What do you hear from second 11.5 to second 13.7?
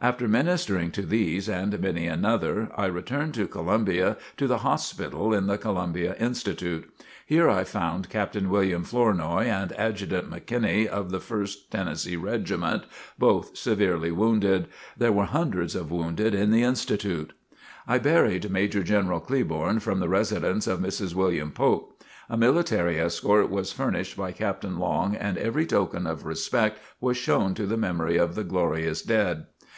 Tennessee Regiment, both